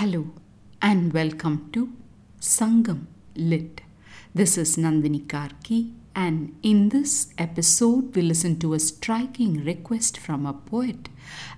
Hello 0.00 0.30
and 0.80 1.12
welcome 1.12 1.56
to 1.72 1.92
Sangam 2.40 3.00
Lit. 3.36 3.82
This 4.34 4.56
is 4.56 4.78
Nandini 4.78 5.26
Karki, 5.26 5.92
and 6.14 6.56
in 6.62 6.88
this 6.88 7.34
episode, 7.36 8.16
we 8.16 8.22
listen 8.22 8.58
to 8.60 8.72
a 8.72 8.80
striking 8.80 9.62
request 9.62 10.16
from 10.16 10.46
a 10.46 10.54
poet 10.54 11.10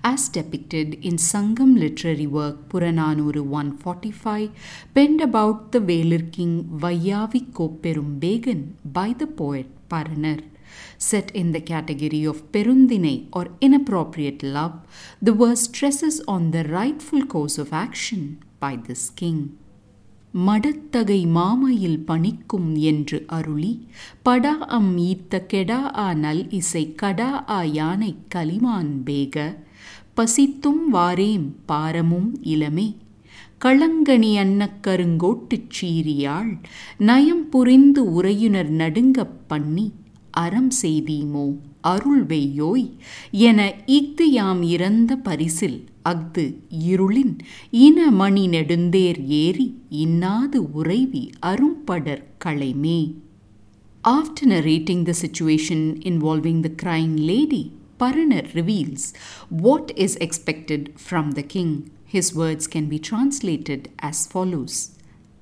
as 0.03 0.27
depicted 0.27 0.95
in 0.95 1.13
Sangam 1.13 1.79
literary 1.79 2.27
work 2.27 2.67
Puranaanooru 2.67 3.45
145, 3.45 4.49
penned 4.93 5.21
about 5.21 5.71
the 5.71 5.79
Velir 5.79 6.29
king 6.33 6.65
Vaiyaavi 6.65 7.53
Koperum 7.53 8.19
Bekan 8.19 8.73
by 8.83 9.13
the 9.13 9.25
poet 9.25 9.67
Paranar. 9.87 10.43
Set 10.99 11.31
in 11.33 11.51
the 11.51 11.61
category 11.63 12.23
of 12.23 12.51
perundine 12.51 13.27
or 13.31 13.45
inappropriate 13.61 14.43
love, 14.51 14.75
the 15.21 15.33
verse 15.33 15.63
stresses 15.63 16.21
on 16.27 16.51
the 16.51 16.63
rightful 16.71 17.25
course 17.25 17.57
of 17.57 17.73
action 17.79 18.23
by 18.59 18.73
this 18.87 19.09
king. 19.15 19.41
மடத்தகை 20.33 21.19
மாமையில் 21.29 21.99
பணிக்கும் 22.05 22.69
என்று 22.81 23.25
அருளி 23.27 23.73
படா 24.25 24.53
அம் 24.77 24.93
ஈத்த 25.01 25.41
கெடா 25.47 25.77
ஆ 25.97 26.13
நல் 26.13 26.41
இசை 26.49 26.95
கடா 26.95 27.27
ஆ 27.49 27.59
யானை 27.73 28.15
கலிமான் 28.35 28.93
பேக 29.03 29.35
பசித்தும் 30.17 30.83
வாரேம் 30.93 31.47
பாரமும் 31.65 32.31
இளமே 32.53 32.87
களங்கணி 33.65 34.31
அன்னக்கருங்கோட்டுச் 34.37 35.69
சீரியாள் 35.77 36.51
நயம் 37.09 37.45
புரிந்து 37.49 38.01
உறையுனர் 38.17 38.71
நடுங்கப் 38.81 39.37
பண்ணி 39.47 39.85
அறம் 40.36 40.70
செய்தீமோ 40.82 41.46
அருள் 41.80 42.24
வெய்யோய் 42.24 42.88
என 43.30 43.60
இஃது 43.86 44.26
யாம் 44.30 44.62
இறந்த 44.62 45.12
பரிசில் 45.18 45.78
அஃது 46.04 46.44
இருளின் 46.88 47.34
இன 47.70 48.10
மணி 48.10 48.44
நெடுந்தேர் 48.48 49.20
ஏறி 49.38 49.68
இன்னாது 49.90 50.60
உறைவி 50.72 51.24
அரும்படர் 51.46 52.22
களைமே 52.44 53.00
After 54.04 54.46
narrating 54.46 55.04
the 55.04 55.12
situation 55.14 56.00
involving 56.02 56.62
the 56.62 56.70
crying 56.72 57.16
lady, 57.16 57.72
Paranar 57.98 58.54
reveals 58.54 59.12
what 59.50 59.90
is 59.96 60.14
expected 60.16 60.92
from 60.98 61.32
the 61.32 61.42
king. 61.44 61.90
His 62.06 62.34
words 62.34 62.66
can 62.66 62.88
be 62.88 62.98
translated 63.00 63.90
as 64.00 64.26
follows 64.26 64.76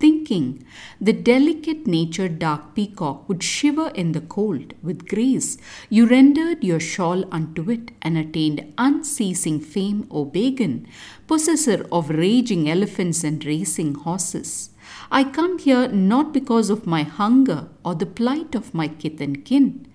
thinking 0.02 0.66
the 1.00 1.14
delicate 1.14 1.86
natured 1.86 2.40
dark 2.40 2.74
peacock 2.76 3.28
would 3.30 3.44
shiver 3.44 3.90
in 3.90 4.12
the 4.14 4.22
cold, 4.36 4.74
with 4.82 5.08
grace 5.08 5.58
you 5.90 6.08
rendered 6.08 6.64
your 6.64 6.80
shawl 6.80 7.24
unto 7.32 7.70
it 7.70 7.92
and 8.02 8.18
attained 8.18 8.74
unceasing 8.78 9.60
fame, 9.60 10.08
O 10.10 10.26
Bekan, 10.26 10.88
possessor 11.28 11.86
of 11.92 12.10
raging 12.10 12.70
elephants 12.70 13.24
and 13.24 13.46
racing 13.46 13.94
horses. 13.94 14.72
I 15.12 15.24
come 15.24 15.60
here 15.60 15.88
not 15.88 16.34
because 16.34 16.70
of 16.70 16.88
my 16.88 17.04
hunger 17.04 17.70
or 17.86 17.96
the 17.96 18.06
plight 18.06 18.56
of 18.56 18.74
my 18.74 18.88
kith 18.88 19.22
and 19.22 19.46
kin. 19.46 19.88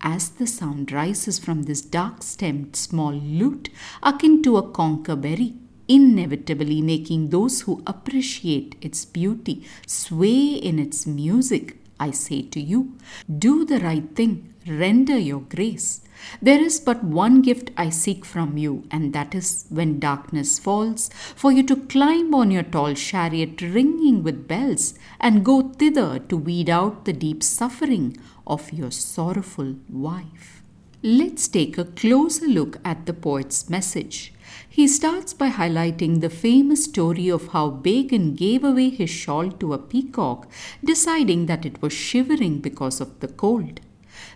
As 0.00 0.30
the 0.30 0.46
sound 0.46 0.92
rises 0.92 1.38
from 1.38 1.64
this 1.64 1.82
dark 1.82 2.22
stemmed 2.22 2.74
small 2.74 3.12
lute, 3.12 3.68
akin 4.02 4.42
to 4.44 4.56
a 4.56 4.62
conker 4.62 5.20
berry, 5.20 5.59
inevitably 5.90 6.80
making 6.80 7.30
those 7.30 7.62
who 7.62 7.82
appreciate 7.84 8.76
its 8.80 9.04
beauty 9.04 9.66
sway 9.88 10.54
in 10.54 10.78
its 10.78 11.04
music, 11.04 11.76
I 11.98 12.12
say 12.12 12.42
to 12.42 12.60
you, 12.60 12.96
do 13.28 13.64
the 13.64 13.80
right 13.80 14.14
thing, 14.14 14.54
render 14.66 15.18
your 15.18 15.40
grace. 15.40 16.02
There 16.40 16.62
is 16.62 16.78
but 16.78 17.02
one 17.02 17.42
gift 17.42 17.72
I 17.76 17.90
seek 17.90 18.24
from 18.24 18.56
you, 18.56 18.84
and 18.90 19.12
that 19.14 19.34
is 19.34 19.66
when 19.68 19.98
darkness 19.98 20.60
falls, 20.60 21.10
for 21.34 21.50
you 21.50 21.64
to 21.64 21.76
climb 21.76 22.34
on 22.34 22.52
your 22.52 22.62
tall 22.62 22.94
chariot 22.94 23.60
ringing 23.60 24.22
with 24.22 24.46
bells 24.46 24.94
and 25.18 25.44
go 25.44 25.70
thither 25.70 26.20
to 26.20 26.36
weed 26.36 26.70
out 26.70 27.04
the 27.04 27.12
deep 27.12 27.42
suffering 27.42 28.16
of 28.46 28.72
your 28.72 28.92
sorrowful 28.92 29.76
wife. 29.88 30.62
Let's 31.02 31.48
take 31.48 31.78
a 31.78 31.84
closer 31.84 32.46
look 32.46 32.78
at 32.84 33.06
the 33.06 33.14
poet's 33.14 33.70
message. 33.70 34.34
He 34.68 34.86
starts 34.88 35.34
by 35.34 35.50
highlighting 35.50 36.20
the 36.20 36.30
famous 36.30 36.84
story 36.84 37.28
of 37.28 37.48
how 37.48 37.70
Bekan 37.70 38.36
gave 38.36 38.64
away 38.64 38.90
his 38.90 39.10
shawl 39.10 39.50
to 39.50 39.72
a 39.72 39.78
peacock, 39.78 40.50
deciding 40.84 41.46
that 41.46 41.66
it 41.66 41.82
was 41.82 41.92
shivering 41.92 42.58
because 42.58 43.00
of 43.00 43.20
the 43.20 43.28
cold. 43.28 43.80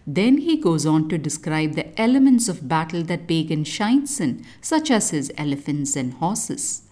Then 0.07 0.39
he 0.39 0.57
goes 0.57 0.87
on 0.87 1.09
to 1.09 1.19
describe 1.19 1.75
the 1.75 1.99
elements 2.01 2.49
of 2.49 2.69
battle 2.69 3.03
that 3.05 3.27
Bekan 3.27 3.67
shines 3.67 4.21
in, 4.21 4.45
such 4.61 4.91
as 4.91 5.11
his 5.11 5.33
elephants 5.37 5.97
and 5.97 6.15
horses. 6.15 6.83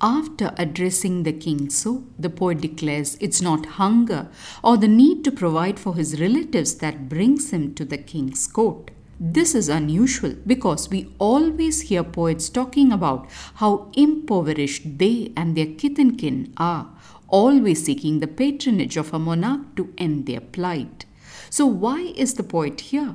After 0.00 0.52
addressing 0.56 1.22
the 1.22 1.32
king 1.32 1.70
so, 1.70 2.04
the 2.18 2.30
poet 2.30 2.60
declares 2.60 3.16
it's 3.20 3.40
not 3.40 3.66
hunger 3.80 4.28
or 4.64 4.76
the 4.76 4.88
need 4.88 5.22
to 5.24 5.30
provide 5.30 5.78
for 5.78 5.94
his 5.94 6.20
relatives 6.20 6.74
that 6.76 7.08
brings 7.08 7.50
him 7.50 7.74
to 7.74 7.84
the 7.84 7.98
king's 7.98 8.46
court. 8.46 8.90
This 9.24 9.54
is 9.54 9.68
unusual 9.68 10.34
because 10.44 10.90
we 10.90 11.14
always 11.20 11.82
hear 11.82 12.02
poets 12.02 12.48
talking 12.48 12.90
about 12.90 13.28
how 13.54 13.88
impoverished 13.92 14.98
they 14.98 15.32
and 15.36 15.56
their 15.56 15.66
kith 15.66 15.96
and 15.96 16.18
kin 16.18 16.52
are, 16.56 16.90
always 17.28 17.84
seeking 17.84 18.18
the 18.18 18.26
patronage 18.26 18.96
of 18.96 19.14
a 19.14 19.20
monarch 19.20 19.76
to 19.76 19.94
end 19.96 20.26
their 20.26 20.40
plight. 20.40 21.04
So, 21.50 21.66
why 21.66 22.12
is 22.16 22.34
the 22.34 22.42
poet 22.42 22.80
here? 22.80 23.14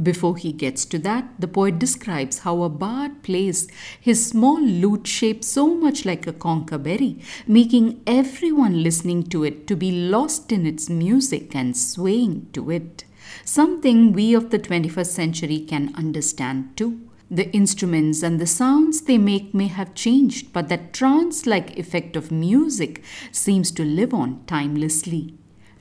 Before 0.00 0.36
he 0.36 0.52
gets 0.52 0.84
to 0.84 1.00
that, 1.00 1.28
the 1.40 1.48
poet 1.48 1.80
describes 1.80 2.38
how 2.40 2.62
a 2.62 2.68
bard 2.68 3.24
plays 3.24 3.66
his 4.00 4.24
small 4.24 4.60
lute 4.60 5.08
shaped 5.08 5.42
so 5.42 5.74
much 5.74 6.04
like 6.04 6.28
a 6.28 6.32
conker 6.32 6.80
berry, 6.80 7.20
making 7.48 8.00
everyone 8.06 8.84
listening 8.84 9.24
to 9.24 9.42
it 9.42 9.66
to 9.66 9.74
be 9.74 9.90
lost 9.90 10.52
in 10.52 10.64
its 10.64 10.88
music 10.88 11.56
and 11.56 11.76
swaying 11.76 12.50
to 12.52 12.70
it. 12.70 13.04
Something 13.44 14.12
we 14.12 14.34
of 14.34 14.50
the 14.50 14.58
21st 14.58 15.06
century 15.06 15.60
can 15.60 15.94
understand 15.94 16.76
too. 16.76 17.00
The 17.30 17.50
instruments 17.52 18.22
and 18.22 18.40
the 18.40 18.46
sounds 18.46 19.02
they 19.02 19.18
make 19.18 19.54
may 19.54 19.66
have 19.66 19.94
changed, 19.94 20.52
but 20.52 20.68
that 20.68 20.92
trance 20.92 21.46
like 21.46 21.78
effect 21.78 22.16
of 22.16 22.30
music 22.30 23.02
seems 23.32 23.70
to 23.72 23.84
live 23.84 24.12
on 24.14 24.44
timelessly. 24.46 25.34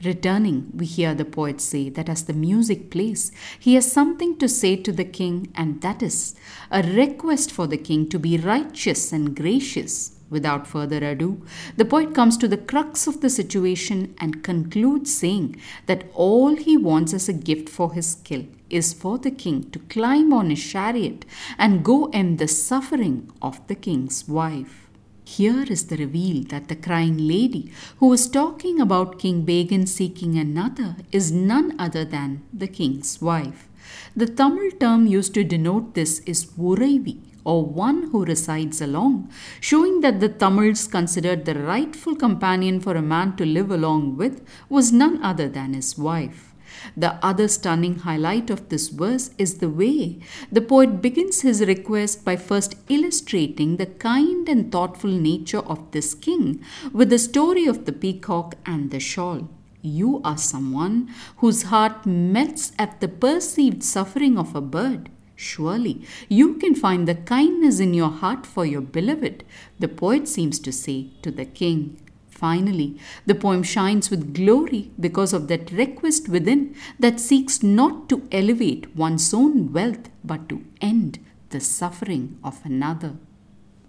Returning, 0.04 0.72
we 0.74 0.86
hear 0.86 1.14
the 1.14 1.26
poet 1.26 1.62
say 1.62 1.90
that 1.90 2.10
as 2.10 2.24
the 2.24 2.34
music 2.34 2.90
plays, 2.90 3.32
he 3.60 3.76
has 3.76 3.90
something 3.90 4.38
to 4.38 4.50
say 4.50 4.76
to 4.76 4.92
the 4.92 5.06
king, 5.06 5.52
and 5.56 5.82
that 5.82 6.02
is 6.02 6.36
a 6.72 6.82
request 6.82 7.52
for 7.52 7.68
the 7.68 7.78
king 7.78 8.10
to 8.10 8.20
be 8.20 8.38
righteous 8.38 9.14
and 9.14 9.36
gracious. 9.36 10.13
Without 10.34 10.66
further 10.66 10.98
ado, 11.08 11.46
the 11.78 11.86
poet 11.86 12.16
comes 12.16 12.38
to 12.38 12.48
the 12.48 12.58
crux 12.72 13.06
of 13.06 13.22
the 13.22 13.30
situation 13.30 14.16
and 14.20 14.44
concludes 14.44 15.14
saying 15.14 15.56
that 15.86 16.06
all 16.16 16.56
he 16.56 16.76
wants 16.76 17.14
as 17.14 17.30
a 17.30 17.34
gift 17.50 17.70
for 17.70 17.94
his 17.94 18.14
skill 18.14 18.46
is 18.68 18.94
for 18.94 19.20
the 19.20 19.30
king 19.30 19.70
to 19.70 19.78
climb 19.96 20.34
on 20.34 20.50
his 20.50 20.64
chariot 20.72 21.24
and 21.60 21.86
go 21.86 22.10
end 22.22 22.40
the 22.40 22.48
suffering 22.48 23.32
of 23.44 23.60
the 23.68 23.76
king's 23.76 24.28
wife. 24.28 24.90
Here 25.24 25.66
is 25.70 25.86
the 25.86 25.98
reveal 25.98 26.44
that 26.46 26.68
the 26.68 26.76
crying 26.76 27.20
lady 27.28 27.72
who 28.00 28.08
was 28.08 28.28
talking 28.28 28.82
about 28.82 29.20
King 29.20 29.46
Bekan 29.46 29.88
seeking 29.88 30.38
another 30.38 30.96
is 31.12 31.32
none 31.32 31.76
other 31.78 32.04
than 32.04 32.42
the 32.52 32.68
king's 32.68 33.22
wife. 33.22 33.70
The 34.16 34.26
Tamil 34.26 34.72
term 34.80 35.06
used 35.06 35.36
to 35.36 35.44
denote 35.44 35.94
this 35.94 36.20
is 36.22 36.46
Uraivi, 36.58 37.20
or 37.46 37.66
one 37.66 38.10
who 38.12 38.26
resides 38.26 38.82
along, 38.82 39.30
showing 39.60 40.02
that 40.02 40.20
the 40.20 40.30
Tamils 40.30 40.88
considered 40.88 41.46
the 41.46 41.60
rightful 41.60 42.16
companion 42.16 42.80
for 42.80 42.96
a 42.96 43.02
man 43.02 43.36
to 43.38 43.46
live 43.46 43.72
along 43.72 44.18
with 44.18 44.46
was 44.70 44.92
none 44.92 45.22
other 45.24 45.50
than 45.50 45.74
his 45.74 45.98
wife. 45.98 46.54
The 46.98 47.14
other 47.24 47.48
stunning 47.48 48.00
highlight 48.00 48.50
of 48.50 48.70
this 48.70 48.90
verse 48.90 49.32
is 49.38 49.60
the 49.60 49.70
way 49.70 50.20
the 50.52 50.62
poet 50.62 51.02
begins 51.02 51.42
his 51.42 51.62
request 51.62 52.26
by 52.26 52.36
first 52.36 52.76
illustrating 52.90 53.78
the 53.78 53.86
kind 53.86 54.50
and 54.50 54.72
thoughtful 54.72 55.12
nature 55.12 55.60
of 55.60 55.92
this 55.92 56.14
king 56.14 56.64
with 56.92 57.10
the 57.10 57.20
story 57.20 57.66
of 57.68 57.86
the 57.86 57.94
peacock 57.94 58.56
and 58.66 58.92
the 58.92 59.00
shawl. 59.00 59.50
You 59.82 60.22
are 60.24 60.38
someone 60.38 61.14
whose 61.38 61.64
heart 61.64 62.06
melts 62.06 62.72
at 62.80 63.02
the 63.02 63.08
perceived 63.08 63.84
suffering 63.84 64.38
of 64.38 64.56
a 64.56 64.62
bird. 64.62 65.10
Surely 65.36 66.02
you 66.30 66.56
can 66.56 66.76
find 66.76 67.08
the 67.08 67.16
kindness 67.16 67.80
in 67.80 67.94
your 67.94 68.10
heart 68.10 68.46
for 68.46 68.66
your 68.66 68.82
beloved, 68.82 69.44
the 69.80 69.88
poet 69.88 70.28
seems 70.28 70.60
to 70.60 70.72
say 70.72 71.08
to 71.22 71.32
the 71.32 71.46
king. 71.46 71.98
Finally, 72.30 72.98
the 73.26 73.36
poem 73.36 73.64
shines 73.64 74.10
with 74.10 74.34
glory 74.34 74.92
because 75.00 75.34
of 75.34 75.48
that 75.48 75.72
request 75.72 76.28
within 76.28 76.76
that 77.00 77.20
seeks 77.20 77.64
not 77.64 78.10
to 78.10 78.28
elevate 78.32 78.96
one's 78.96 79.34
own 79.34 79.72
wealth 79.72 80.10
but 80.24 80.50
to 80.50 80.64
end 80.82 81.20
the 81.50 81.60
suffering 81.60 82.38
of 82.44 82.60
another. 82.66 83.16